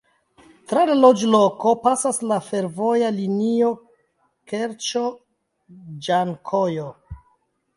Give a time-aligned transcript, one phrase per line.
[0.69, 3.69] Tra la loĝloko pasas la fervoja linio
[4.53, 6.89] Kerĉo-Ĝankojo.